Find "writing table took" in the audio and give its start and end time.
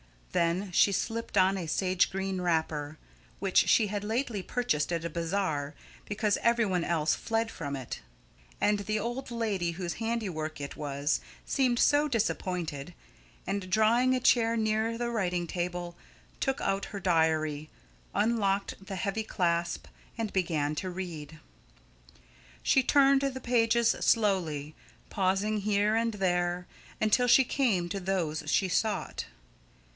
15.09-16.61